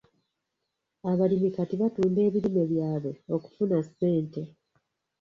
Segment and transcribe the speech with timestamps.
[1.11, 4.41] Abalimi kati batunda ebirime byabwe okufuna ssente.